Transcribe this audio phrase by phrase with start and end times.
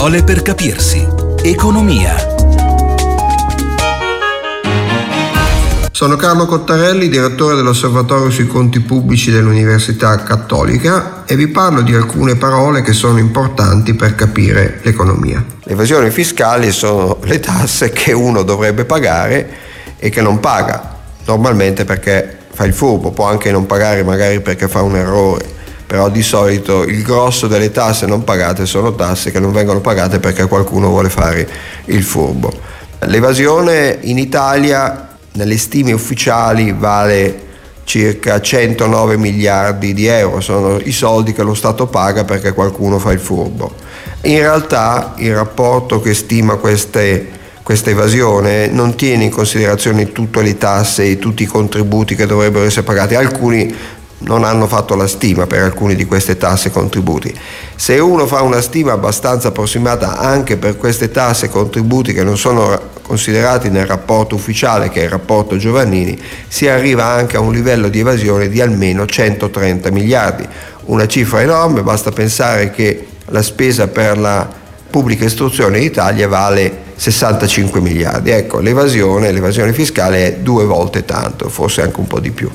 [0.00, 1.06] Parole per capirsi.
[1.42, 2.14] Economia.
[5.90, 12.36] Sono Carlo Cottarelli, direttore dell'Osservatorio sui conti pubblici dell'Università Cattolica e vi parlo di alcune
[12.36, 15.44] parole che sono importanti per capire l'economia.
[15.64, 19.50] Le evasioni fiscali sono le tasse che uno dovrebbe pagare
[19.98, 20.96] e che non paga,
[21.26, 25.58] normalmente perché fa il furbo, può anche non pagare magari perché fa un errore
[25.90, 30.20] però di solito il grosso delle tasse non pagate sono tasse che non vengono pagate
[30.20, 31.48] perché qualcuno vuole fare
[31.86, 32.52] il furbo.
[33.06, 37.48] L'evasione in Italia nelle stime ufficiali vale
[37.82, 43.10] circa 109 miliardi di euro, sono i soldi che lo Stato paga perché qualcuno fa
[43.10, 43.74] il furbo.
[44.22, 47.30] In realtà il rapporto che stima queste,
[47.64, 52.64] questa evasione non tiene in considerazione tutte le tasse e tutti i contributi che dovrebbero
[52.64, 57.34] essere pagati, alcuni non hanno fatto la stima per alcune di queste tasse e contributi.
[57.74, 62.36] Se uno fa una stima abbastanza approssimata anche per queste tasse e contributi che non
[62.36, 66.18] sono considerati nel rapporto ufficiale che è il rapporto Giovannini,
[66.48, 70.46] si arriva anche a un livello di evasione di almeno 130 miliardi.
[70.86, 74.48] Una cifra enorme, basta pensare che la spesa per la
[74.90, 78.30] pubblica istruzione in Italia vale 65 miliardi.
[78.30, 82.50] Ecco, l'evasione, l'evasione fiscale è due volte tanto, forse anche un po' di più.